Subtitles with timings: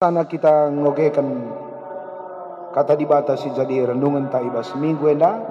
[0.00, 1.28] sana kita ngogekan
[2.72, 5.44] kata dibatasi jadi renungan ta ibas minggu enda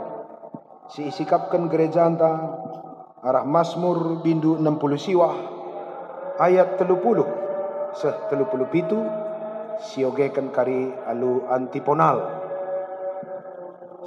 [0.89, 2.57] si isikapkan gereja anta
[3.21, 5.37] arah Mazmur bindu 60 siwah
[6.41, 8.97] ayat 30 seh 30 pitu
[9.85, 12.17] siogekan kari alu antiponal.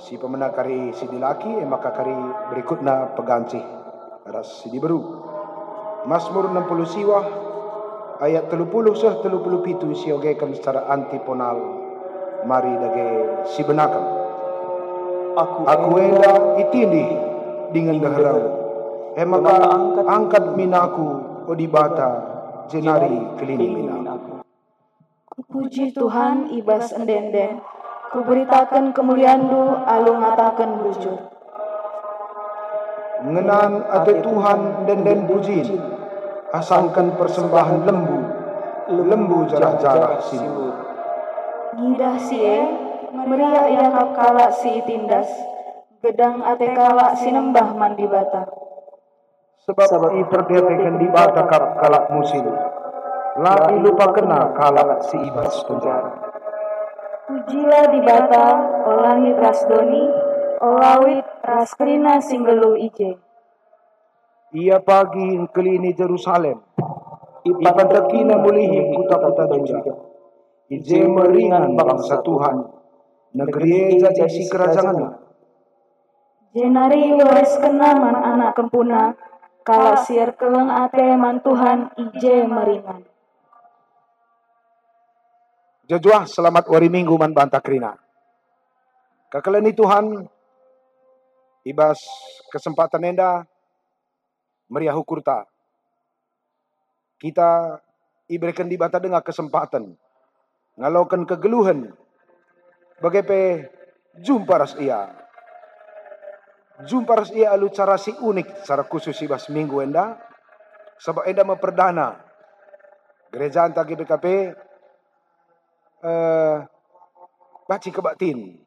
[0.02, 2.18] Si pemenang kari si dilaki eh, maka kari
[2.50, 3.62] berikutnya peganci
[4.26, 5.22] aras si diberu.
[6.10, 6.66] Mazmur 60
[6.98, 7.51] siwah
[8.20, 11.56] ayat 30 sah 30 pitu siogekan secara antiponal.
[12.42, 13.08] Mari dage
[13.54, 14.02] si benakan
[15.32, 17.06] Aku, aku enda itindi
[17.70, 18.42] dengan daharau
[19.14, 19.56] emaka
[20.04, 21.08] angkat minaku
[21.46, 22.10] odibata
[22.66, 24.42] jenari kelini minaku
[25.48, 27.64] Puji Tuhan ibas endenden,
[28.12, 31.32] kuberitakan kemuliaan du alu ngatakan bujur.
[33.22, 35.66] ngenan ate Tuhan den den pujin
[36.52, 38.20] asangkan persembahan lembu
[38.92, 40.72] lembu jarah-jarah simur
[41.72, 42.60] Ngidah sie,
[43.16, 45.24] meriak yakap kala si itindas,
[46.04, 48.44] gedang ate kala sinembah mandi bata.
[49.64, 52.42] sebab i perdetekan di bata kap kalak musim
[53.38, 56.12] lagi lupa kena kalak si ibas penjara
[57.22, 58.46] Pujilah di bata,
[58.84, 60.04] olangit rasdoni,
[60.60, 63.16] olawit raskrina singgelu ije.
[64.52, 66.60] Ia pagi kelini Jerusalem
[67.42, 69.80] ipan tekina mulihi kuta-kuta juga
[70.68, 72.56] ije meringan bangsa Tuhan
[73.32, 75.20] negeri jadi si kerajaan
[76.52, 79.16] Jenari waris kena man anak kempuna,
[79.64, 83.08] kala siar keleng ate man Tuhan ije meringan.
[85.88, 87.96] Jajuah selamat wari minggu man banta krina.
[89.32, 90.28] Kakalani Tuhan
[91.64, 92.04] ibas
[92.52, 93.48] kesempatan enda
[94.72, 95.44] meriah hukurta.
[97.20, 97.76] Kita
[98.32, 99.92] iberikan di bata dengan kesempatan
[100.80, 101.92] ngalokan kegeluhan
[103.04, 103.68] bagaimana
[104.24, 105.12] jumpa ras ia.
[106.88, 110.18] Jumpa ras ia alu cara si unik secara khusus ibas minggu enda
[110.98, 112.24] sebab enda memperdana
[113.30, 114.26] gereja anta GBKP
[116.02, 116.56] eh,
[117.68, 118.58] baci kebatin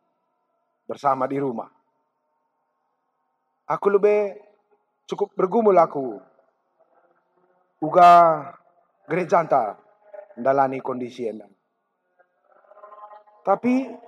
[0.86, 1.68] bersama di rumah.
[3.66, 4.38] Aku lebih
[5.10, 6.22] cukup bergumul aku.
[7.82, 8.10] Uga
[9.06, 9.78] gereja anta
[10.38, 11.46] dalani kondisi enda.
[13.46, 14.06] Tapi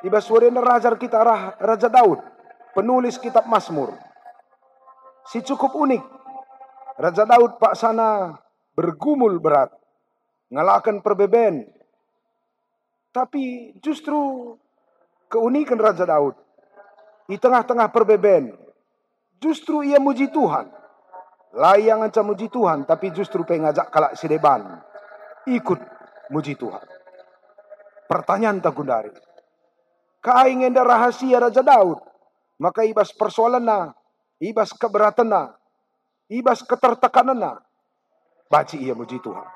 [0.00, 1.20] Iba suarena raja kita
[1.60, 2.24] Raja Daud,
[2.72, 3.92] penulis kitab Mazmur.
[5.28, 6.00] Si cukup unik.
[6.96, 8.32] Raja Daud pak sana
[8.72, 9.72] bergumul berat,
[10.48, 11.68] ngalakan perbeben.
[13.12, 14.56] Tapi justru
[15.28, 16.36] keunikan Raja Daud
[17.28, 18.56] di tengah-tengah perbeben,
[19.40, 20.68] justru ia muji Tuhan.
[21.50, 24.78] Layang aja muji Tuhan, tapi justru pengajak kalak sideban.
[25.50, 25.80] Ikut
[26.30, 26.86] muji Tuhan.
[28.06, 29.10] Pertanyaan tak gundari.
[30.22, 31.98] Kaingin dah rahasia Raja Daud.
[32.60, 33.96] Maka ibas persoalan na,
[34.36, 35.56] ibas keberatan na,
[36.28, 37.52] ibas ketertekanan na.
[38.52, 39.48] Baci ia muji Tuhan.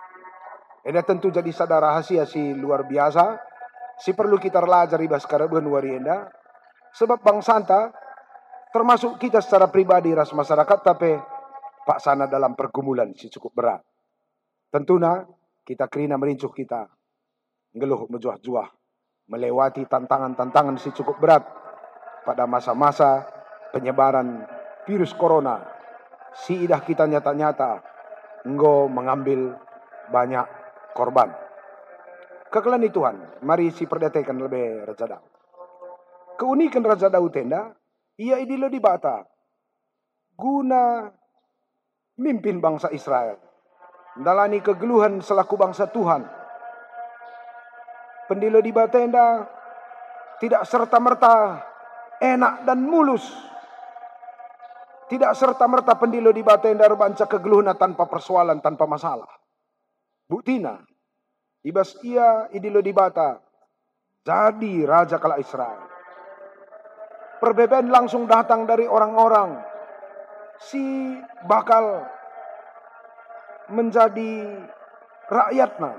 [0.84, 3.40] Ini tentu jadi sadar rahasia si luar biasa.
[4.00, 6.32] Si perlu kita belajar ibas karabuan wari enda.
[6.96, 7.92] Sebab bang Santa,
[8.74, 11.14] termasuk kita secara pribadi ras masyarakat, tapi
[11.86, 13.80] Pak Sana dalam pergumulan si cukup berat.
[14.74, 15.22] Tentunya
[15.62, 16.90] kita kerina merincuh kita.
[17.78, 18.68] Ngeluh mejuah-juah
[19.30, 21.44] melewati tantangan-tantangan si cukup berat
[22.26, 23.24] pada masa-masa
[23.70, 24.42] penyebaran
[24.84, 25.62] virus corona.
[26.34, 27.78] Si idah kita nyata-nyata
[28.42, 29.54] enggo mengambil
[30.10, 30.44] banyak
[30.92, 31.30] korban.
[32.50, 35.18] Kekelani Tuhan, mari si perdetekan lebih Raja.
[36.38, 37.74] Keunikan Raja Daud tenda,
[38.20, 39.22] ia idilo di bata.
[40.34, 41.06] Guna
[42.18, 43.38] mimpin bangsa Israel.
[44.14, 46.44] Dalani kegeluhan selaku bangsa Tuhan
[48.26, 49.44] pendilo di Batenda
[50.40, 51.60] tidak serta-merta
[52.20, 53.24] enak dan mulus.
[55.04, 59.28] Tidak serta-merta pendilo di Batenda rebanca kegeluhna tanpa persoalan, tanpa masalah.
[60.24, 60.80] Buktina,
[61.60, 63.36] ibas ia idilo di bata,
[64.24, 65.93] jadi raja kala Israel.
[67.44, 69.60] Perbedaan langsung datang dari orang-orang
[70.64, 71.12] si
[71.44, 72.00] bakal
[73.68, 74.64] menjadi
[75.28, 75.92] rakyatna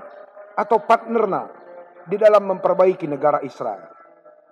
[0.58, 1.46] atau partnerna
[2.02, 3.94] di dalam memperbaiki negara Israel.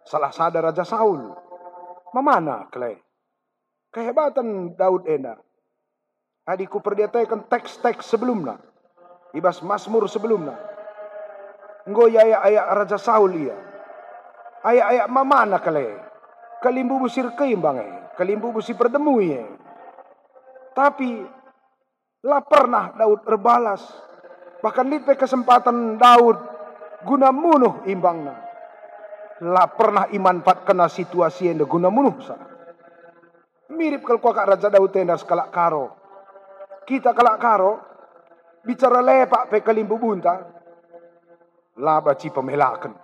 [0.06, 1.34] Salah sadar Raja Saul.
[2.14, 3.02] Memana, Kle?
[3.90, 5.34] Kehebatan Daud ena.
[6.46, 8.62] Adikku perdiatakan teks-teks sebelumnya.
[9.34, 10.54] Ibas Mazmur sebelumnya.
[11.90, 13.58] Ngo ya ayat Raja Saul ia.
[14.62, 16.13] Ayat-ayat mamana kale.
[16.64, 17.92] Kalimbu busir keimbang eh.
[18.16, 19.44] Kalimbu busir perdemu eh.
[20.72, 21.20] Tapi
[22.24, 23.84] lah pernah Daud berbalas
[24.64, 26.40] Bahkan lipe kesempatan Daud
[27.04, 28.32] guna munuh imbangna.
[29.44, 32.48] Lah pernah iman pat kena situasi yang guna munuh sana.
[33.76, 35.92] Mirip kalau kak Raja Daud tenda sekalak karo.
[36.88, 37.72] Kita kalak karo,
[38.64, 40.40] bicara lepak pe kalimbu bunta,
[41.76, 43.03] laba ci pemelakan.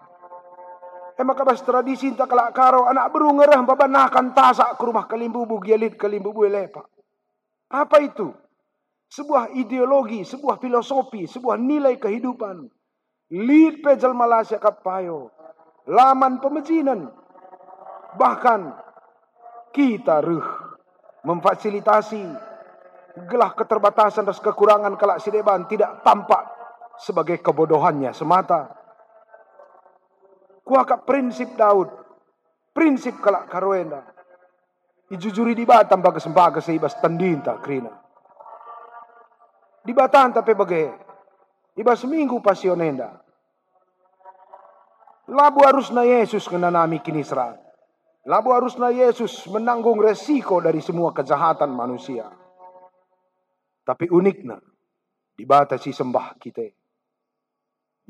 [1.20, 6.00] Emak kabas tradisi tak kalak karo anak berungerah babanakan tasak ke rumah kalimbu bu gialit
[6.00, 6.88] kalimbu bu lepak.
[7.68, 8.32] Apa itu?
[9.10, 12.62] sebuah ideologi, sebuah filosofi, sebuah nilai kehidupan.
[13.34, 15.34] Lead pejal Malaysia kapayo.
[15.90, 17.10] Laman pemejinan.
[18.14, 18.60] Bahkan
[19.74, 20.46] kita ruh
[21.26, 22.22] memfasilitasi
[23.26, 26.46] gelah keterbatasan dan kekurangan kelak sideban tidak tampak
[26.98, 28.79] sebagai kebodohannya semata.
[30.70, 31.90] Kuaka prinsip Daud,
[32.70, 34.06] prinsip kelak karuenda.
[35.10, 37.90] Ijujuri di batam bagas bagas seibas tandinta krina.
[39.82, 40.86] Di Bataan tapi bagai.
[41.74, 43.18] Iba seminggu pasionenda.
[45.26, 47.58] Labu harus na Yesus kena nami kinisra.
[48.30, 52.30] Labu harus na Yesus menanggung resiko dari semua kejahatan manusia.
[53.82, 54.62] Tapi uniknya,
[55.34, 56.79] dibatasi sembah kita.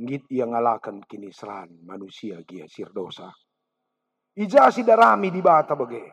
[0.00, 3.28] Ngit yang ngalakan kinisran manusia gia sir dosa.
[4.32, 6.08] Ijasi darami di bata bagai.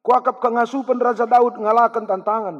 [0.00, 2.56] Kuakap kangasupan Raja Daud ngalakan tantangan.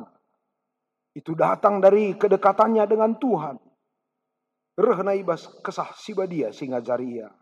[1.17, 3.57] Itu datang dari kedekatannya dengan Tuhan.
[4.77, 7.33] Rehna ibas kesah siba dia singa jaria.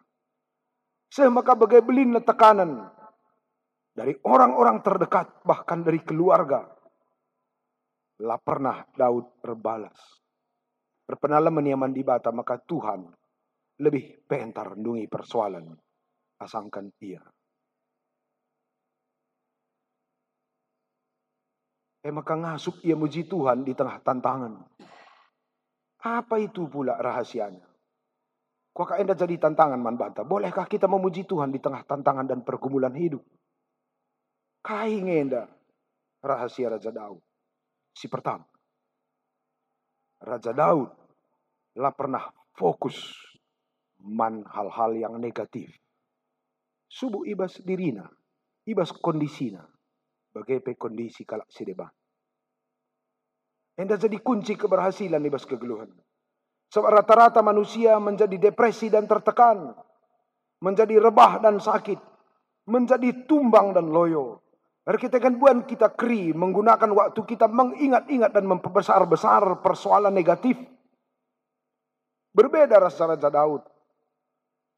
[1.10, 2.86] Semaka bagai belin tekanan
[3.98, 6.62] dari orang-orang terdekat bahkan dari keluarga.
[8.22, 10.17] Lah pernah Daud berbalas.
[11.08, 13.08] Berpenalam meniaman di bata maka Tuhan
[13.80, 15.72] lebih pentar rendungi persoalan
[16.36, 17.24] asangkan ia.
[22.04, 24.52] Eh maka ngasuk ia muji Tuhan di tengah tantangan.
[26.04, 27.64] Apa itu pula rahasianya?
[28.76, 30.22] Kok enda jadi tantangan man banta?
[30.22, 33.24] Bolehkah kita memuji Tuhan di tengah tantangan dan pergumulan hidup?
[34.62, 35.48] Kain enda
[36.20, 37.18] rahasia Raja Daud.
[37.96, 38.46] Si pertama.
[40.22, 40.97] Raja Daud
[41.78, 42.26] lah pernah
[42.58, 43.14] fokus
[44.02, 45.70] man hal-hal yang negatif.
[46.90, 48.08] Subuh ibas dirina,
[48.66, 49.62] ibas kondisina
[50.38, 51.88] Bagaimana kondisi kalak sideba.
[53.78, 55.90] Enda jadi kunci keberhasilan di kegeluhan.
[56.68, 59.72] Sebab rata-rata manusia menjadi depresi dan tertekan.
[60.62, 61.98] Menjadi rebah dan sakit.
[62.70, 64.44] Menjadi tumbang dan loyo.
[64.86, 70.54] Kita kan buan kita keri menggunakan waktu kita mengingat-ingat dan memperbesar-besar persoalan negatif.
[72.38, 73.66] Berbeda rasa Raja Daud.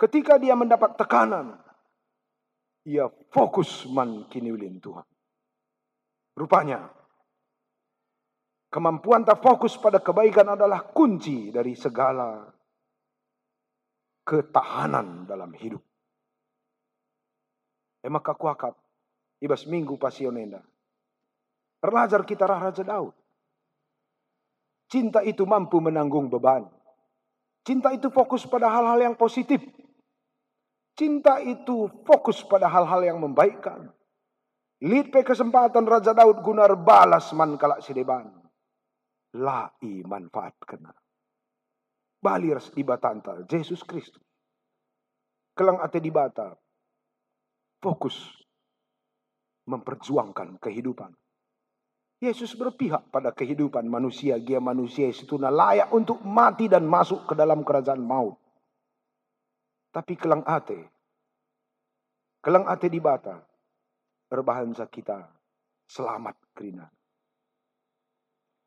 [0.01, 1.61] Ketika dia mendapat tekanan,
[2.89, 4.49] ia fokus man kini
[4.81, 5.05] Tuhan.
[6.41, 6.89] Rupanya,
[8.73, 12.49] kemampuan tak fokus pada kebaikan adalah kunci dari segala
[14.25, 15.85] ketahanan dalam hidup.
[18.01, 18.73] Emak kakuakap,
[19.45, 20.65] ibas minggu pasionenda.
[21.85, 23.13] Terlajar kita Raja Daud.
[24.89, 26.80] Cinta itu mampu menanggung beban.
[27.61, 29.61] Cinta itu fokus pada hal-hal yang positif.
[30.97, 33.93] Cinta itu fokus pada hal-hal yang membaikkan.
[34.81, 38.33] Lipe kesempatan Raja Daud gunar balas man kalak sideban.
[39.37, 40.93] Lai manfaat kena.
[42.21, 44.25] Balir di batanta, Yesus Kristus.
[45.57, 46.53] Kelang ate di bata.
[47.81, 48.17] Fokus
[49.65, 51.13] memperjuangkan kehidupan.
[52.21, 54.37] Yesus berpihak pada kehidupan manusia.
[54.37, 58.37] Dia manusia itu layak untuk mati dan masuk ke dalam kerajaan maut.
[59.89, 60.85] Tapi kelang ate.
[62.45, 63.41] Kelang ate di bata
[64.29, 65.33] berbahasa kita
[65.89, 66.85] selamat kerina.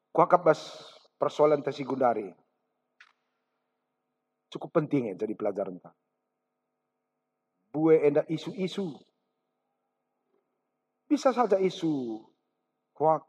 [0.10, 0.62] Kuakap bas
[1.22, 2.34] persoalan gundari.
[4.50, 5.94] Cukup penting ya jadi pelajaran tak.
[7.70, 8.98] Bue enda isu-isu.
[11.06, 12.22] Bisa saja isu
[12.98, 13.26] hoax.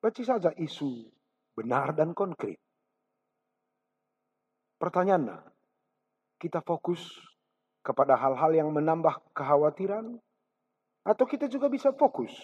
[0.00, 1.08] Baca saja isu
[1.56, 2.60] benar dan konkret.
[4.76, 5.40] Pertanyaannya,
[6.36, 7.00] kita fokus
[7.80, 10.20] kepada hal-hal yang menambah kekhawatiran
[11.06, 12.34] atau kita juga bisa fokus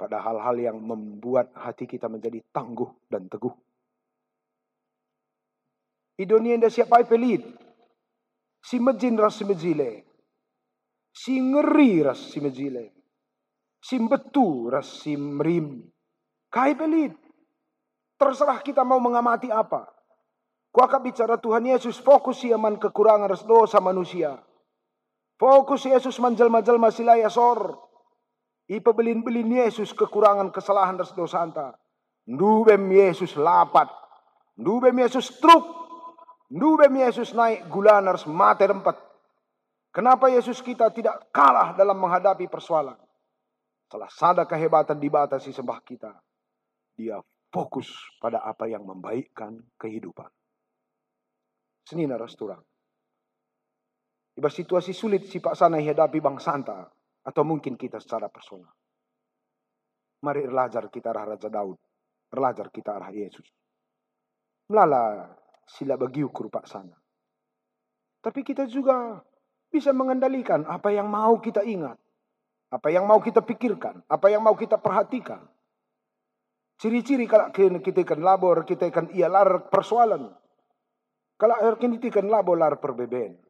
[0.00, 3.52] pada hal-hal yang membuat hati kita menjadi tangguh dan teguh.
[6.16, 7.44] Idonia nda siapa pelit.
[8.64, 10.08] Si mejin ras si mejile.
[11.12, 12.95] Si ngeri ras si mejile.
[13.82, 15.84] Si betu ras si merim.
[16.50, 17.14] Kai pelit.
[18.16, 19.84] Terserah kita mau mengamati apa.
[20.72, 24.40] Kuakap bicara Tuhan Yesus fokus siaman kekurangan ras dosa manusia.
[25.36, 27.76] Fokus Yesus manjal-manjal masih layak sor.
[28.66, 31.68] Ipa belin-belin Yesus kekurangan kesalahan dan dosa anta.
[32.26, 33.86] Nubem Yesus lapat.
[34.58, 35.64] Ndube mi Yesus truk.
[36.50, 38.98] Ndube mi Yesus naik gulanars mate rempat.
[39.94, 42.98] Kenapa Yesus kita tidak kalah dalam menghadapi persoalan?
[43.86, 46.10] Setelah sada kehebatan dibatasi sembah kita.
[46.98, 47.22] Dia
[47.54, 47.86] fokus
[48.18, 50.26] pada apa yang membaikkan kehidupan.
[51.86, 52.66] Senina resturang.
[54.34, 56.82] Iba situasi sulit si Pak Sana hadapi Bang Santa.
[57.22, 58.74] Atau mungkin kita secara personal.
[60.26, 61.78] Mari belajar kita arah Raja Daud.
[62.26, 63.46] Belajar kita arah Yesus.
[64.66, 65.30] Melala
[65.62, 66.98] sila bagi ukur Pak Sana.
[68.18, 69.22] Tapi kita juga
[69.70, 71.94] bisa mengendalikan apa yang mau kita ingat.
[72.70, 74.02] Apa yang mau kita pikirkan.
[74.10, 75.46] Apa yang mau kita perhatikan.
[76.76, 80.28] Ciri-ciri kalau kita ikan labor, kita ikan iya lar persoalan.
[81.40, 83.40] Kalau kita ikan labor lar perbeben.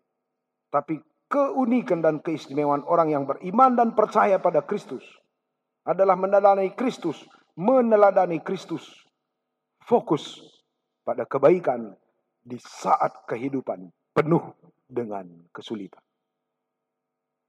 [0.71, 5.03] Tapi keunikan dan keistimewaan orang yang beriman dan percaya pada Kristus
[5.83, 7.27] adalah meneladani Kristus,
[7.59, 8.87] meneladani Kristus.
[9.87, 10.43] Fokus
[11.07, 11.95] pada kebaikan
[12.43, 14.55] di saat kehidupan penuh
[14.87, 16.06] dengan kesulitan.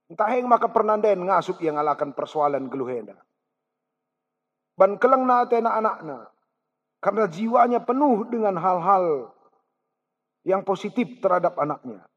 [0.08, 3.20] Entah yang maka pernanden ngasup yang alakan persoalan geluhenda.
[4.80, 6.32] Ban keleng na anak-anakna.
[6.98, 9.36] Karena jiwanya penuh dengan hal-hal
[10.48, 12.08] yang positif terhadap anaknya.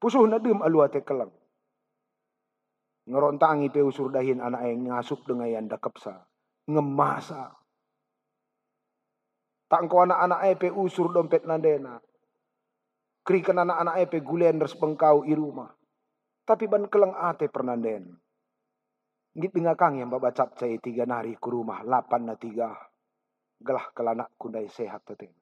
[0.00, 1.30] Pusuh na dem aluate kelang.
[3.06, 6.22] Ngerontangi pe usur dahin anak yang ngasup dengan yang dakap sa.
[6.70, 7.50] Ngemasa.
[9.68, 12.00] Tangko anak-anak pe usur dompet nandena.
[13.22, 15.70] Krikan anak-anak pe gulen res bengkau i rumah.
[16.52, 18.12] Tapi ban kelang ate pernanden.
[19.40, 22.76] Ngit dengar kang yang babacap cai tiga nari ke rumah lapan na tiga.
[23.56, 25.32] Gelah kelanak kundai sehat tete.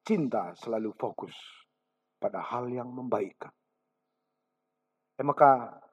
[0.00, 1.36] Cinta selalu fokus
[2.16, 3.52] pada hal yang membaikkan.
[5.20, 5.84] Eh maka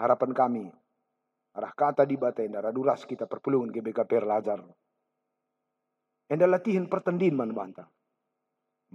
[0.00, 0.64] harapan kami,
[1.52, 4.64] arah kata di batin, arah dulas kita perpulungan ke BKP Lajar.
[6.24, 7.84] Enda latihan pertendin man banta.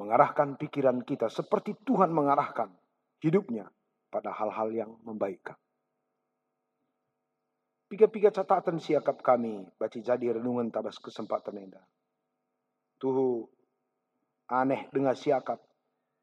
[0.01, 2.73] Mengarahkan pikiran kita seperti Tuhan mengarahkan
[3.21, 3.69] hidupnya
[4.13, 5.57] pada hal-hal yang membaikkan.
[7.89, 11.81] Piga-piga catatan siakap kami, baca jadi renungan tabas kesempatan enda.
[13.01, 13.49] Tuh
[14.49, 15.57] aneh dengan siakap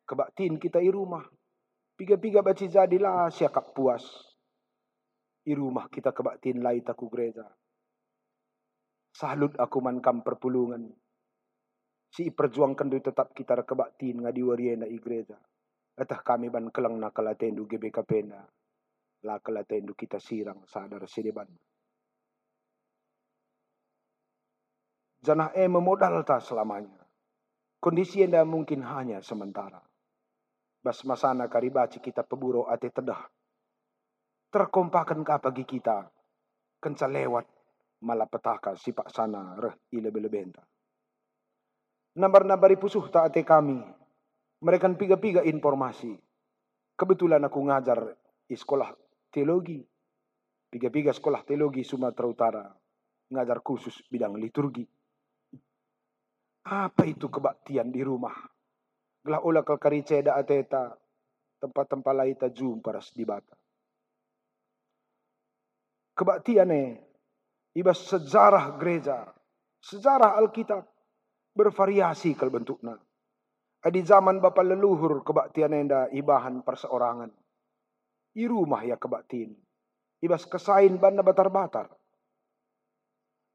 [0.07, 1.23] kebaktin kita di rumah.
[1.99, 4.03] Piga-piga baca jadilah siakap puas.
[5.43, 7.47] Di rumah kita kebaktin lai taku gereja.
[9.15, 10.91] Salut aku mankam perpulungan.
[12.11, 15.39] Si perjuangkan duit tetap kita kebaktin ngadi wariena i gereja.
[16.01, 18.41] Atah kami ban kelang na kalatendu GBK pena.
[19.29, 21.45] La kalatendu kita sirang sadar sideban.
[25.21, 27.05] Janah e memodal tak selamanya.
[27.77, 29.85] Kondisi anda mungkin hanya sementara.
[30.81, 33.29] Bas masana karibaci kita peburo ate tedah.
[34.49, 36.09] Terkompakan ka kita.
[36.81, 37.45] Kenca lewat
[38.01, 40.65] malapetaka sipak sana reh ilebe-lebenta.
[42.17, 44.00] Nabar-nabari pusuh ta ate kami.
[44.61, 46.13] Mereka piga-piga informasi.
[46.93, 48.13] Kebetulan aku ngajar
[48.45, 48.93] di sekolah
[49.33, 49.81] teologi.
[50.69, 52.65] Piga-piga sekolah teologi Sumatera Utara.
[53.33, 54.85] Ngajar khusus bidang liturgi.
[56.69, 58.37] Apa itu kebaktian di rumah?
[59.25, 60.93] Glah ula kal kariceda ateta
[61.61, 63.57] tempat-tempat lain jum paras di bata.
[66.13, 67.01] Kebaktian eh,
[67.73, 69.25] ibas sejarah gereja,
[69.81, 70.85] sejarah Alkitab
[71.57, 73.01] bervariasi kal bentukna.
[73.81, 77.33] Adi zaman bapa leluhur kebaktian enda ibahan perseorangan.
[78.37, 79.57] I rumah ya kebaktin.
[80.21, 81.89] Ibas kesain banda batar-batar.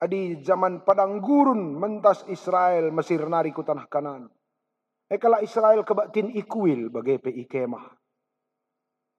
[0.01, 4.25] Adi zaman padang gurun mentas Israel Mesir nari ku tanah kanan.
[5.05, 7.86] E kala Israel kebatin ikuil bagai pe ikemah.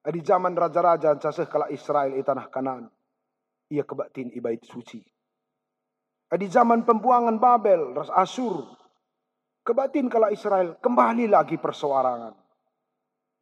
[0.06, 2.90] Di zaman raja-raja caseh kala Israel i tanah kanan.
[3.70, 5.02] Ia kebatin ibait suci.
[6.26, 8.85] Di zaman pembuangan Babel, ras Asur.
[9.66, 12.38] Kebatin kala Israel kembali lagi persoarangan.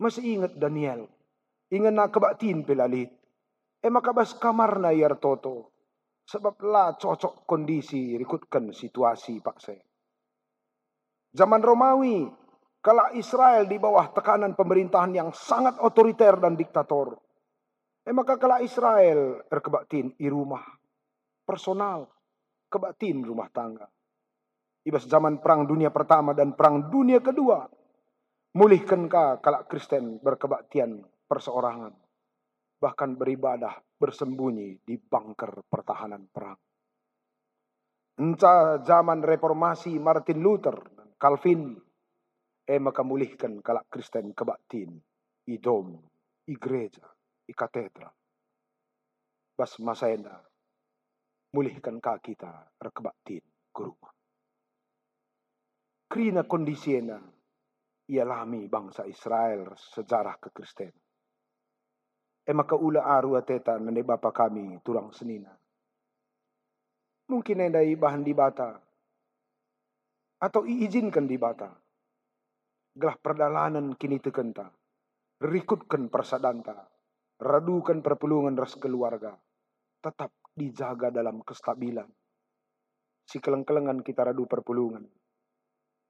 [0.00, 1.04] Masih ingat Daniel.
[1.68, 3.12] Ingat na kebatin pelalit.
[3.84, 5.68] E makabas kamar na yar toto.
[6.24, 9.84] Sebab lah cocok kondisi rikutkan situasi pak saya.
[11.36, 12.24] Zaman Romawi,
[12.80, 17.20] kala Israel di bawah tekanan pemerintahan yang sangat otoriter dan diktator.
[18.00, 20.64] Eh maka kala Israel berkebaktin di rumah
[21.44, 22.08] personal,
[22.72, 23.84] kebaktin rumah tangga.
[24.84, 27.64] Ibas zaman perang dunia pertama dan perang dunia kedua.
[28.54, 31.92] Mulihkan ka kala Kristen berkebaktian perseorangan.
[32.78, 36.60] Bahkan beribadah bersembunyi di bunker pertahanan perang.
[38.14, 40.78] Entah zaman reformasi Martin Luther
[41.18, 41.74] Calvin
[42.64, 44.96] e makamulihkan kalak Kristen kebaktin
[45.44, 46.00] idom
[46.48, 47.04] igreja
[47.44, 48.12] i katedral
[49.52, 50.40] bas masayna
[51.52, 54.13] mulihkan ka kita rekebaktin ke rumah
[56.14, 57.18] Krina kondisiena
[58.06, 60.94] ia lami bangsa Israel sejarah kekristen.
[62.46, 65.50] Ema ula aru ateta nene bapa kami turang senina.
[67.26, 68.78] Mungkin endai bahan di bata.
[70.38, 71.74] Atau iizinkan di bata.
[72.94, 74.70] Gelah perdalanan kini tekenta.
[75.42, 76.78] Rikutkan persadanta.
[77.42, 79.34] Radukan perpulungan ras keluarga.
[79.98, 82.06] Tetap dijaga dalam kestabilan.
[83.26, 85.23] Si keleng-kelengan kita radu perpulungan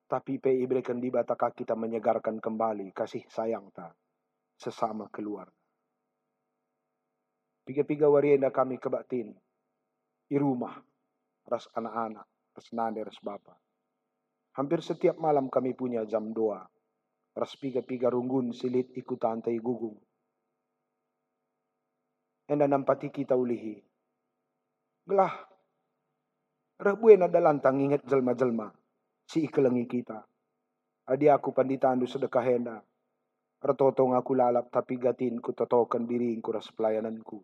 [0.04, 3.88] tapi pe ibrekan di bataka kita menyegarkan kembali kasih sayang ta
[4.60, 5.48] sesama keluar.
[7.64, 9.32] Piga-piga warienda kami kebatin.
[10.28, 10.76] Di rumah.
[11.48, 12.28] Ras anak-anak.
[12.52, 13.56] Ras nane, ras bapa.
[14.60, 16.60] Hampir setiap malam kami punya jam doa.
[17.34, 19.96] Ras piga-piga runggun silit ikut tantai gugung.
[22.44, 23.80] Enda nampati kita ulihi.
[25.08, 25.34] Gelah.
[26.84, 28.83] Rebuena dalantang ingat jelma-jelma
[29.24, 30.24] si ikelengi kita.
[31.04, 32.76] Adi aku panditandu sedekah henda.
[33.64, 37.40] Retotong aku lalap tapi gatin ku totokan diri ku ras pelayananku.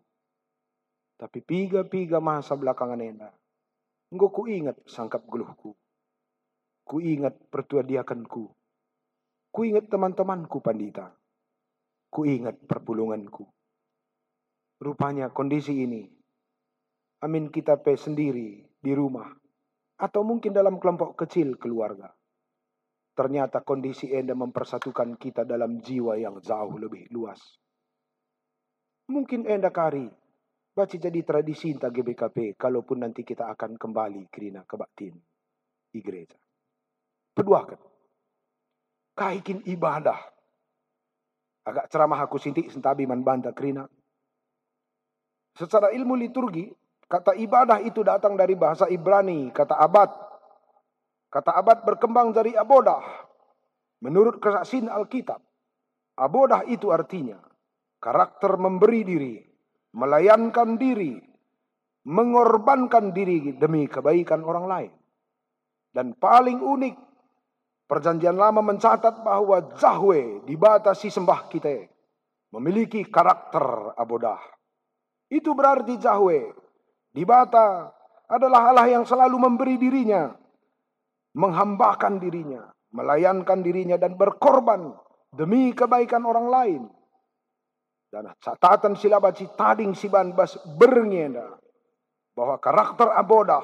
[1.17, 3.29] Tapi piga-piga masa belakangan henda.
[4.13, 5.73] Engko ku ingat sangkap geluhku.
[6.85, 8.43] Ku ingat pertuadiakanku.
[9.51, 11.13] Ku ingat teman-temanku pandita.
[12.09, 13.45] Ku ingat perpulunganku.
[14.81, 16.09] Rupanya kondisi ini.
[17.21, 19.40] Amin kita pe sendiri di rumah
[20.01, 22.09] atau mungkin dalam kelompok kecil keluarga.
[23.13, 27.37] Ternyata kondisi Enda mempersatukan kita dalam jiwa yang jauh lebih luas.
[29.13, 30.09] Mungkin Enda kari,
[30.73, 35.13] baca jadi tradisi entah GBKP, kalaupun nanti kita akan kembali kerina kebaktin
[35.91, 36.39] di gereja.
[37.35, 37.77] Peduakan.
[39.13, 40.17] Kaikin ibadah.
[41.61, 43.85] Agak ceramah aku sintik sentabi man banta kerina.
[45.51, 46.71] Secara ilmu liturgi,
[47.11, 50.07] Kata ibadah itu datang dari bahasa Ibrani, kata abad.
[51.27, 53.03] Kata abad berkembang dari abodah.
[53.99, 55.43] Menurut kesaksian Alkitab,
[56.15, 57.35] abodah itu artinya
[57.99, 59.35] karakter memberi diri,
[59.91, 61.19] melayankan diri,
[62.07, 64.91] mengorbankan diri demi kebaikan orang lain.
[65.91, 66.95] Dan paling unik,
[67.91, 71.91] perjanjian lama mencatat bahwa Zahwe dibatasi sembah kita
[72.55, 74.39] memiliki karakter abodah.
[75.27, 76.70] Itu berarti Zahwe
[77.11, 77.91] di bata
[78.31, 80.31] adalah Allah yang selalu memberi dirinya,
[81.35, 84.95] menghambakan dirinya, melayankan dirinya dan berkorban
[85.35, 86.81] demi kebaikan orang lain.
[88.11, 91.59] Dan catatan silabaci tading siban bas berngenda
[92.35, 93.63] bahwa karakter abodah,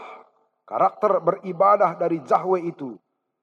[0.64, 2.96] karakter beribadah dari Zahwe itu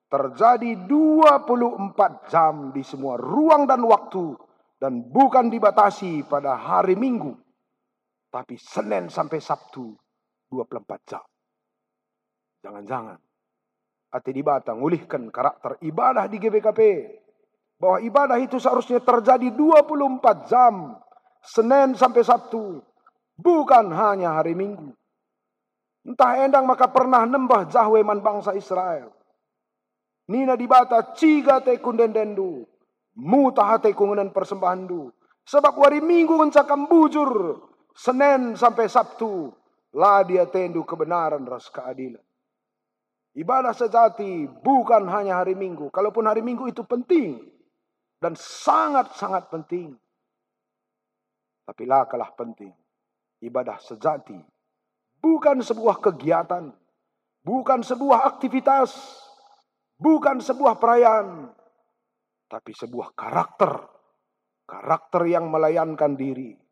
[0.09, 4.37] terjadi 24 jam di semua ruang dan waktu
[4.81, 7.44] dan bukan dibatasi pada hari Minggu
[8.35, 9.95] tapi Senin sampai Sabtu
[10.51, 11.23] 24 jam.
[12.67, 13.15] Jangan-jangan
[14.11, 16.81] hati di Batang ulihkan karakter ibadah di GBKP.
[17.79, 20.99] Bahwa ibadah itu seharusnya terjadi 24 jam.
[21.47, 22.83] Senin sampai Sabtu.
[23.39, 24.91] Bukan hanya hari Minggu.
[26.03, 29.15] Entah endang maka pernah nembah jahweman bangsa Israel.
[30.27, 32.67] Nina di bata ciga te kundendendu.
[33.15, 35.13] Muta hate kungunan persembahandu.
[35.45, 37.31] Sebab hari Minggu mencakam bujur
[37.95, 39.55] Senin sampai Sabtu,
[39.95, 42.23] lah dia tendu kebenaran ras keadilan.
[43.35, 45.91] Ibadah sejati bukan hanya hari Minggu.
[45.95, 47.39] Kalaupun hari Minggu itu penting.
[48.19, 49.95] Dan sangat-sangat penting.
[51.67, 52.71] Tapi lah kalah penting.
[53.43, 54.39] Ibadah sejati.
[55.19, 56.71] Bukan sebuah kegiatan.
[57.43, 58.95] Bukan sebuah aktivitas.
[59.99, 61.51] Bukan sebuah perayaan.
[62.47, 63.73] Tapi sebuah karakter.
[64.63, 66.64] Karakter yang melayankan diri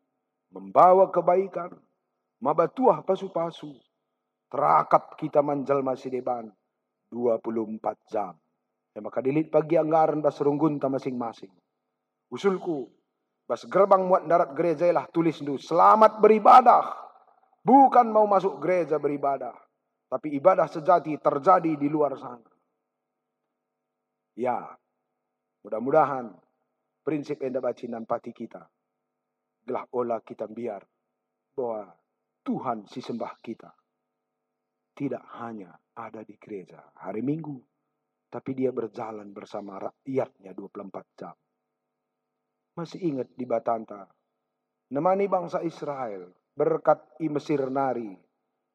[0.53, 1.73] membawa kebaikan,
[2.37, 3.73] mabatuah pasu-pasu,
[4.53, 6.53] terakap kita manjal masih depan
[7.09, 7.81] 24
[8.13, 8.37] jam.
[8.93, 11.49] Ya maka dilit pagi anggaran bas runggunta masing-masing.
[12.29, 12.85] Usulku,
[13.49, 17.01] bas gerbang muat darat gereja lah tulis du, selamat beribadah.
[17.65, 19.57] Bukan mau masuk gereja beribadah.
[20.13, 22.53] Tapi ibadah sejati terjadi di luar sana.
[24.37, 24.61] Ya,
[25.65, 26.29] mudah-mudahan
[27.01, 28.61] prinsip enda bacinan pati kita
[29.63, 30.83] gelah olah kita biar
[31.55, 31.87] bahwa
[32.43, 33.71] Tuhan si sembah kita
[34.93, 37.57] tidak hanya ada di gereja hari Minggu,
[38.29, 41.35] tapi dia berjalan bersama rakyatnya 24 jam.
[42.73, 44.05] Masih ingat di Batanta,
[44.93, 48.13] nemani bangsa Israel berkat i Mesir nari,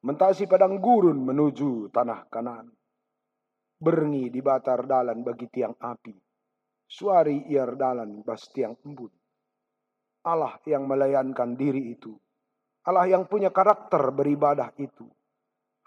[0.03, 2.67] mentasi padang gurun menuju tanah kanan.
[3.79, 6.11] Berngi di batar dalan bagi tiang api,
[6.83, 9.18] suari iar dalan bas tiang embun.
[10.25, 12.11] Allah yang melayankan diri itu.
[12.87, 15.07] Allah yang punya karakter beribadah itu.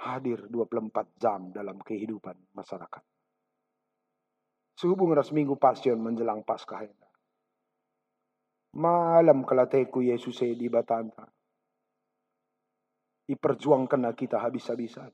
[0.03, 3.05] Hadir 24 jam dalam kehidupan masyarakat.
[4.75, 7.13] Sehubung ras minggu pasion menjelang Paskah hendak.
[8.73, 11.29] Malam kelateku Yesus di batanta.
[13.29, 15.13] Iperjuangkan kita habis-habisan.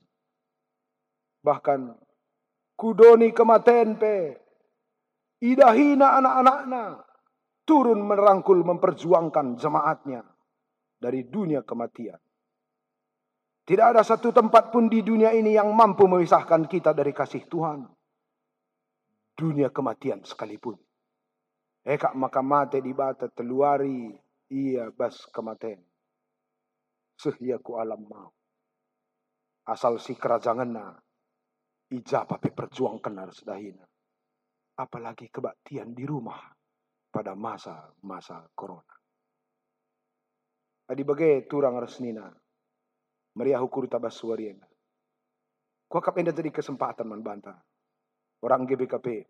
[1.43, 1.79] Bahkan
[2.79, 4.39] kudoni kematian pe.
[5.43, 7.08] Idahina anak-anaknya.
[7.69, 10.25] Turun merangkul memperjuangkan jemaatnya.
[10.97, 12.17] Dari dunia kematian.
[13.61, 17.85] Tidak ada satu tempat pun di dunia ini yang mampu memisahkan kita dari kasih Tuhan.
[19.37, 20.81] Dunia kematian sekalipun.
[21.85, 24.17] Eka maka mate di bata teluari
[24.49, 25.77] ia bas kematen.
[27.21, 28.33] Sehia ku alam mau.
[29.69, 30.97] Asal si kerajaan na
[31.93, 33.85] ija pape perjuang kenar sedahina.
[34.81, 36.58] Apalagi kebaktian di rumah
[37.09, 38.95] pada masa-masa corona.
[40.89, 42.29] Adi bagai turang resnina.
[43.37, 44.65] Maria hukur tabas suariana.
[45.89, 47.53] Kau kapenda tadi kesempatan man banta.
[48.41, 49.25] Orang GBKP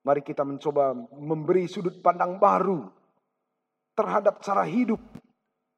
[0.00, 2.88] Mari kita mencoba memberi sudut pandang baru
[3.92, 5.00] terhadap cara hidup.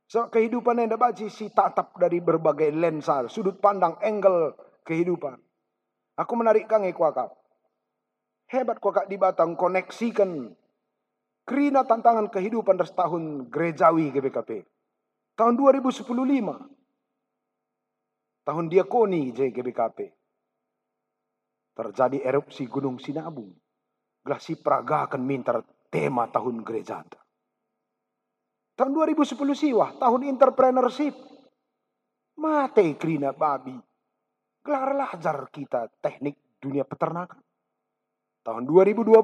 [0.06, 4.54] So, kehidupan yang dapat si tatap dari berbagai lensa, sudut pandang, angle
[4.86, 5.40] kehidupan.
[6.14, 7.34] Aku menarik kang kuakap.
[8.52, 10.52] Hebat kuakap di Batang koneksikan
[11.48, 14.60] kerina tantangan kehidupan dari tahun gerejawi GBKP.
[15.32, 16.12] Tahun 2015.
[18.44, 19.98] Tahun diakoni JGBKP.
[21.72, 23.56] Terjadi erupsi Gunung Sinabung
[24.22, 25.58] Glasi Praga akan minta
[25.90, 27.02] tema tahun gereja.
[28.78, 31.16] Tahun 2010 siwah, tahun entrepreneurship.
[32.38, 33.74] Mate krina babi.
[34.62, 37.51] Gelar lajar kita teknik dunia peternakan.
[38.42, 39.14] Tahun 2020.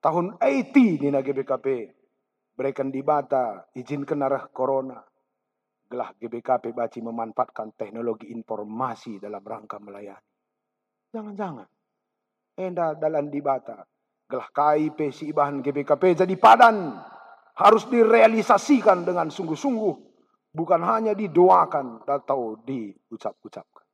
[0.00, 1.66] Tahun IT di GBKP.
[2.52, 5.00] Berikan di bata, izin kenarah corona.
[5.90, 10.28] Gelah GBKP baci memanfaatkan teknologi informasi dalam rangka melayani.
[11.10, 11.66] Jangan-jangan
[12.60, 13.82] enda dalam dibata.
[14.28, 16.94] Gelah KIP si ibahan GBKP jadi padan.
[17.58, 19.94] Harus direalisasikan dengan sungguh-sungguh.
[20.54, 23.86] Bukan hanya didoakan atau diucap-ucapkan.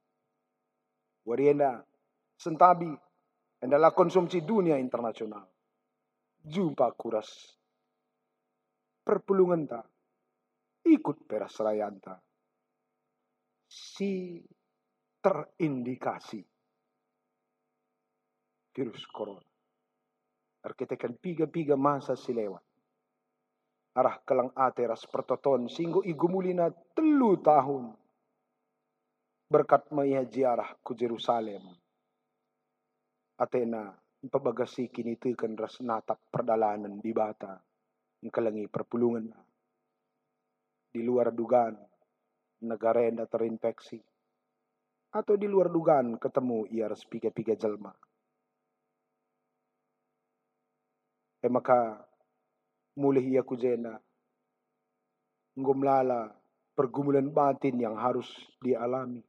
[1.24, 1.80] Warienda,
[2.36, 2.92] sentabi,
[3.62, 5.44] adalah konsumsi dunia internasional.
[6.44, 7.56] Jumpa kuras.
[9.02, 9.80] Perpulungan ta.
[10.86, 12.20] Ikut peras rayanta.
[13.66, 14.38] Si
[15.18, 16.38] terindikasi
[18.76, 19.42] virus corona.
[20.62, 22.62] Arkitekan piga-piga masa silewat.
[23.96, 27.96] Arah kelang ateras pertoton singgo igumulina telu tahun.
[29.48, 31.85] Berkat maya jiarah ku Jerusalem.
[33.36, 33.92] Atena
[34.26, 37.60] pabagasi kini tekan ras natak perdalanan di bata.
[38.24, 39.28] Ngkelangi perpulungan.
[40.90, 41.76] Di luar dugaan,
[42.64, 44.00] yang terinfeksi.
[45.12, 47.92] Atau di luar dugaan ketemu ia ras piga-piga jelma
[51.46, 52.02] E maka
[52.98, 54.00] mulih ia kujena.
[55.54, 56.34] Ngumlala
[56.74, 58.26] pergumulan batin yang harus
[58.58, 59.22] dialami.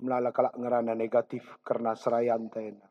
[0.00, 2.88] Melala kalak ngerana negatif karena serayan tena.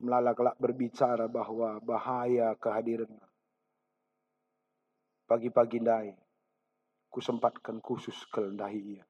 [0.00, 3.12] Melala kalak berbicara bahwa bahaya kehadiran.
[5.28, 6.10] Pagi-pagi ndai,
[7.12, 9.04] kusempatkan khusus kelendahi ia.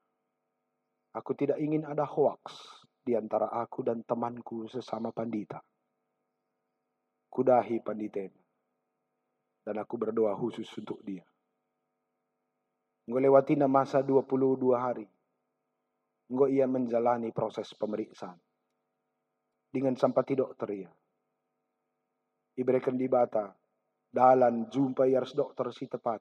[1.15, 5.63] Aku tidak ingin ada hoaks di antara aku dan temanku sesama pandita
[7.31, 8.29] kudahi panditen.
[9.63, 11.23] Dan aku berdoa khusus untuk dia.
[13.07, 15.07] Ngelewati masa 22 hari.
[16.31, 18.39] Ngo ia menjalani proses pemeriksaan.
[19.71, 20.91] Dengan sampati dokter ia.
[22.55, 23.51] Diberikan di bata.
[24.11, 26.19] Dalam jumpa harus dokter si tepat.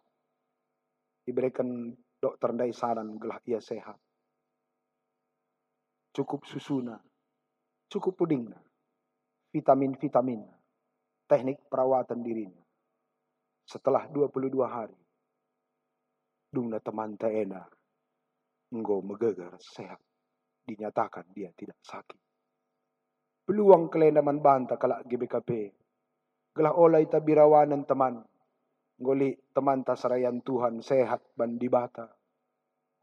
[1.26, 3.98] Diberikan dokter dari saran gelah ia sehat.
[6.10, 6.98] Cukup susuna.
[7.90, 8.58] Cukup pudingna.
[9.50, 10.60] Vitamin-vitamin
[11.30, 12.58] teknik perawatan dirinya.
[13.62, 14.98] Setelah 22 hari,
[16.50, 17.70] dungna teman teena,
[18.70, 19.98] enggo megegar sehat.
[20.64, 22.20] Dinyatakan dia tidak sakit.
[23.46, 25.74] Peluang kelendaman banta kalak GBKP.
[26.54, 28.22] Gelah olay tabirawanan teman.
[29.00, 32.06] Ngoli teman tasarayan Tuhan sehat bandibata.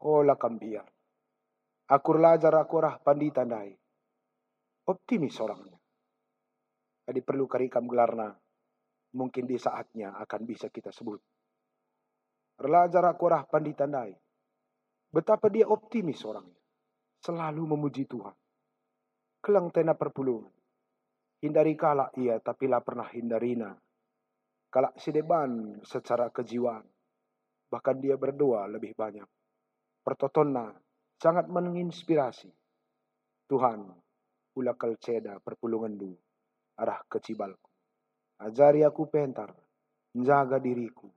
[0.00, 0.88] Ola kambiar.
[1.88, 3.76] Akur lajar akurah panditandai.
[4.88, 5.76] Optimis orangnya.
[7.08, 8.32] Jadi perlu karikam gelarna.
[9.16, 11.20] Mungkin di saatnya akan bisa kita sebut.
[12.60, 14.27] Relajar akurah panditandai.
[15.08, 16.60] Betapa dia optimis orangnya.
[17.24, 18.36] Selalu memuji Tuhan.
[19.40, 20.52] Kelang tena perpulungan.
[21.40, 23.72] Hindari kala ia tapi lah pernah hindarina.
[24.68, 26.84] Kalak sideban secara kejiwaan.
[27.72, 29.24] Bahkan dia berdoa lebih banyak.
[30.04, 30.76] Pertotonna
[31.16, 32.52] sangat menginspirasi.
[33.48, 33.80] Tuhan,
[34.60, 36.12] ula ceda perpulungan du,
[36.76, 37.68] arah ke cibalku.
[38.38, 39.56] Ajari aku pentar,
[40.12, 41.08] menjaga diriku,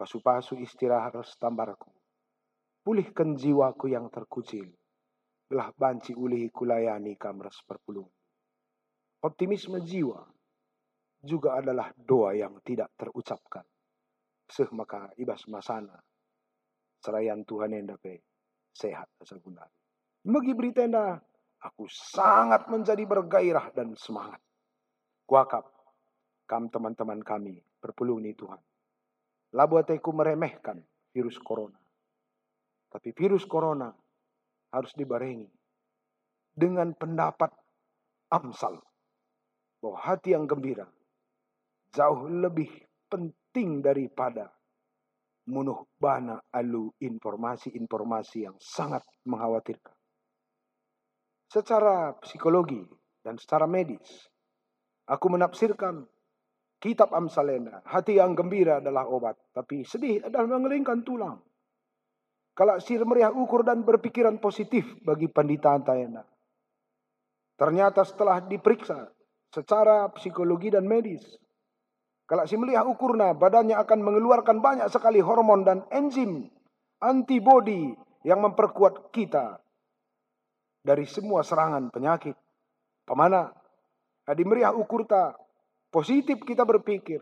[0.00, 1.99] pasu-pasu istirahat tambarku.
[2.80, 4.64] Pulihkan jiwaku yang terkucil,
[5.44, 8.14] belah banci ulih kulayani kamras perpulungan.
[9.20, 10.24] Optimisme jiwa
[11.20, 13.66] juga adalah doa yang tidak terucapkan.
[14.48, 16.00] Seh maka ibas masana,
[17.04, 18.24] serayan Tuhan yang dapat
[18.72, 19.76] sehat asagundari.
[20.24, 20.88] Megi berita
[21.60, 24.40] aku sangat menjadi bergairah dan semangat.
[25.28, 25.68] Kuakap,
[26.48, 28.60] kam teman-teman kami berpulung nih Tuhan.
[29.52, 30.80] Labuateku meremehkan
[31.12, 31.76] virus corona.
[32.90, 33.88] Tapi virus corona
[34.74, 35.46] harus dibarengi
[36.50, 37.54] dengan pendapat
[38.30, 38.78] Amsal.
[39.80, 40.84] Bahwa hati yang gembira
[41.90, 42.70] jauh lebih
[43.10, 44.52] penting daripada
[45.50, 49.94] munuh bana alu informasi-informasi yang sangat mengkhawatirkan
[51.50, 52.86] secara psikologi
[53.26, 54.30] dan secara medis.
[55.10, 56.06] Aku menafsirkan
[56.78, 57.82] kitab Amsalena.
[57.82, 59.34] Hati yang gembira adalah obat.
[59.50, 61.42] Tapi sedih adalah mengelingkan tulang.
[62.52, 66.26] Kalau sir meriah ukur dan berpikiran positif bagi pandita Antayana.
[67.56, 69.08] Ternyata setelah diperiksa
[69.52, 71.22] secara psikologi dan medis.
[72.24, 76.46] Kalau si melihat ukurna, badannya akan mengeluarkan banyak sekali hormon dan enzim
[77.02, 77.90] antibody
[78.22, 79.58] yang memperkuat kita
[80.80, 82.36] dari semua serangan penyakit.
[83.04, 83.50] Pemana?
[84.30, 85.34] Adi meriah ukurta.
[85.90, 87.18] Positif kita berpikir.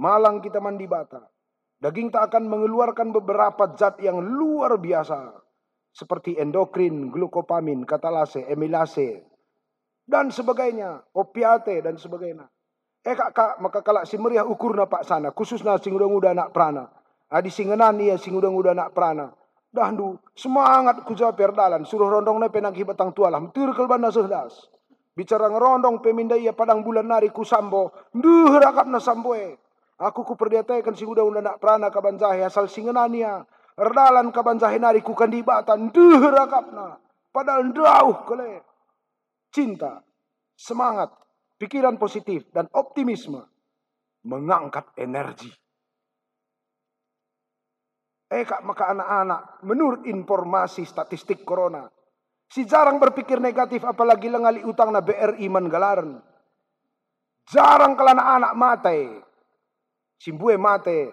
[0.00, 1.28] Malang kita mandi bata.
[1.76, 5.36] Daging tak akan mengeluarkan beberapa zat yang luar biasa.
[5.92, 9.24] Seperti endokrin, glukopamin, katalase, emilase.
[10.04, 11.04] Dan sebagainya.
[11.12, 12.48] Opiate dan sebagainya.
[13.06, 15.30] Eh kak, kak maka kalau si meriah ukurna pak sana.
[15.30, 16.90] Khususnya sing udah anak prana.
[17.26, 19.34] Adi singenan iya sing udah anak prana
[19.76, 24.72] Dahdu semangat ku jawab perdalan suruh rondong na penang hibatang tualah kel bana sehdas.
[25.12, 27.92] Bicara ngerondong peminda ia padang bulan nari ku sambo.
[28.16, 29.60] Duh rakap na samboe.
[29.96, 33.40] Aku ku perdiataikan si udah unda nak prana kabanjahe asal singenania.
[33.76, 35.88] Erdalan kabanjahe nari ku kandibatan.
[35.88, 37.00] Duh rakap na.
[37.32, 38.60] Padahal dauh kele.
[39.48, 40.04] Cinta,
[40.52, 41.12] semangat,
[41.56, 43.40] pikiran positif dan optimisme
[44.28, 45.48] mengangkat energi.
[48.26, 51.88] Eh kak maka anak-anak menurut informasi statistik corona.
[52.46, 56.20] Si jarang berpikir negatif apalagi lengali utang na BRI menggalaran.
[57.46, 58.98] Jarang kalau anak-anak mate.
[60.16, 61.12] Simbue mate.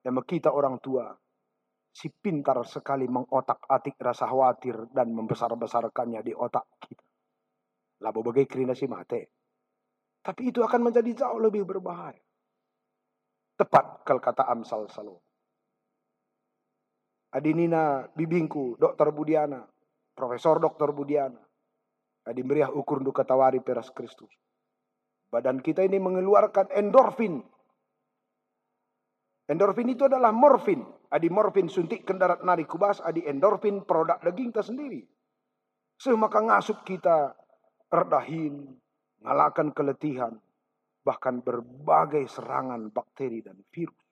[0.00, 1.12] Dan kita orang tua.
[1.90, 7.04] Si pintar sekali mengotak-atik rasa khawatir dan membesar-besarkannya di otak kita.
[8.00, 9.20] Labo bagai kerina si mate.
[10.20, 12.20] Tapi itu akan menjadi jauh lebih berbahaya.
[13.60, 15.20] Tepat kalau kata Amsal Salomo.
[17.30, 19.62] Adinina bibingku, Dokter Budiana,
[20.16, 21.38] Profesor Dokter Budiana.
[22.26, 24.30] Adi meriah ukur untuk ketawari peras Kristus.
[25.30, 27.40] Badan kita ini mengeluarkan endorfin.
[29.50, 30.86] Endorfin itu adalah morfin.
[31.10, 35.02] Adi morfin suntik kendarat nari kubas, adi endorfin produk daging kita sendiri.
[35.98, 37.34] Semaka ngasup kita
[37.90, 38.62] redahin,
[39.26, 40.38] ngalahkan keletihan,
[41.02, 44.06] bahkan berbagai serangan bakteri dan virus.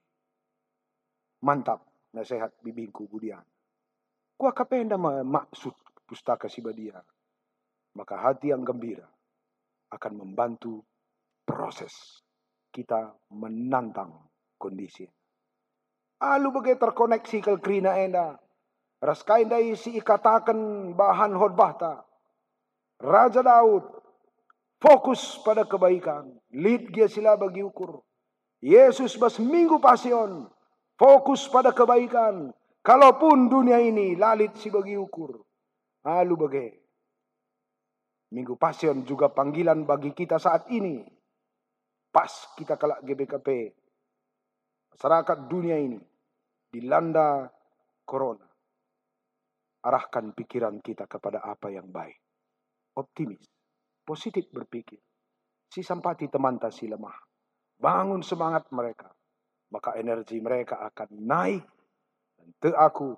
[1.47, 1.87] Mantap
[2.19, 3.47] nasihat bibingku budian.
[4.35, 6.99] Kuah kapenda maksud pustaka si badia.
[7.95, 9.07] Maka hati yang gembira
[9.95, 10.83] akan membantu
[11.47, 12.27] proses
[12.75, 14.13] kita menantang
[14.59, 15.18] kondisi.
[16.19, 18.35] Alu bagai terkoneksi ke krina enda.
[18.99, 22.03] Raskain dai si ikatakan bahan hodbahta.
[22.99, 23.87] Raja Daud
[24.83, 26.35] fokus pada kebaikan.
[26.51, 28.03] Lead dia sila bagi ukur.
[28.59, 30.51] Yesus bas minggu pasion
[30.99, 32.51] Fokus pada kebaikan.
[32.83, 35.39] Kalaupun dunia ini lalit si bagi ukur.
[36.03, 36.71] Lalu bagai.
[38.29, 41.01] Minggu Pasion juga panggilan bagi kita saat ini.
[42.11, 42.29] Pas
[42.59, 43.73] kita kelak GBKP.
[44.93, 46.08] Masyarakat dunia ini
[46.69, 47.49] dilanda
[48.05, 48.47] corona.
[49.79, 52.19] Arahkan pikiran kita kepada apa yang baik.
[52.99, 53.47] Optimis.
[54.05, 54.99] Positif berpikir.
[55.69, 57.15] Si sampati teman tak si lemah.
[57.79, 59.13] Bangun semangat mereka
[59.73, 61.65] maka energi mereka akan naik.
[62.39, 63.13] Dan te aku,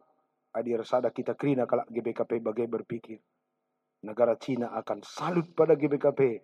[0.54, 3.18] adir sada kita krina kalau GBKP bagai berpikir.
[4.00, 6.40] Negara Cina akan salut pada GBKP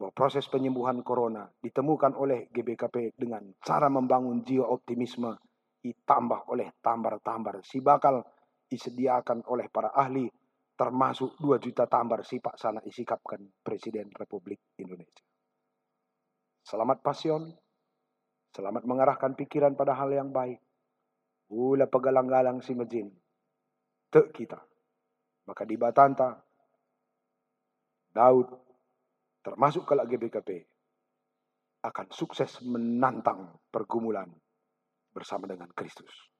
[0.00, 5.36] bahwa proses penyembuhan corona ditemukan oleh GBKP dengan cara membangun jiwa optimisme
[5.86, 8.26] ditambah oleh tambar-tambar si bakal
[8.66, 10.26] disediakan oleh para ahli
[10.74, 15.24] termasuk 2 juta tambar si Pak Sana isikapkan Presiden Republik Indonesia.
[16.66, 17.46] Selamat pasion,
[18.56, 20.56] Selamat mengarahkan pikiran pada hal yang baik.
[21.52, 23.12] Ula pagalang-galang si majin.
[24.08, 24.56] Te kita.
[25.44, 26.40] Maka di batanta.
[28.16, 28.48] Daud,
[29.44, 30.64] termasuk kalau GBKP,
[31.84, 34.32] akan sukses menantang pergumulan
[35.16, 36.35] bersama dengan Kristus.